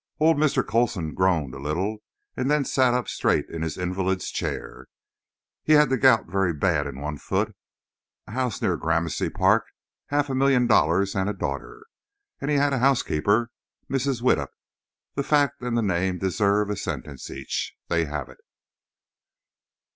Old 0.19 0.37
Mr. 0.37 0.65
Coulson 0.67 1.13
groaned 1.13 1.53
a 1.53 1.59
little, 1.59 1.97
and 2.35 2.49
then 2.49 2.65
sat 2.65 2.95
up 2.95 3.07
straight 3.07 3.47
in 3.49 3.61
his 3.61 3.77
invalid's 3.77 4.31
chair. 4.31 4.87
He 5.61 5.73
had 5.73 5.91
the 5.91 5.97
gout 5.99 6.25
very 6.25 6.53
bad 6.53 6.87
in 6.87 6.99
one 6.99 7.19
foot, 7.19 7.55
a 8.25 8.31
house 8.31 8.63
near 8.63 8.77
Gramercy 8.77 9.29
Park, 9.29 9.65
half 10.07 10.27
a 10.27 10.33
million 10.33 10.65
dollars 10.65 11.15
and 11.15 11.29
a 11.29 11.33
daughter. 11.33 11.83
And 12.39 12.49
he 12.49 12.57
had 12.57 12.73
a 12.73 12.79
housekeeper, 12.79 13.51
Mrs. 13.91 14.23
Widdup. 14.23 14.49
The 15.13 15.21
fact 15.21 15.61
and 15.61 15.77
the 15.77 15.83
name 15.83 16.17
deserve 16.17 16.71
a 16.71 16.75
sentence 16.77 17.29
each. 17.29 17.75
They 17.87 18.05
have 18.05 18.27
it. 18.27 18.39